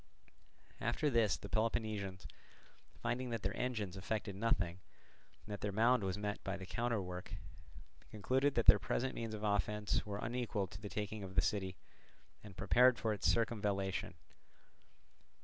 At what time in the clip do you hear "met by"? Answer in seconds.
6.17-6.57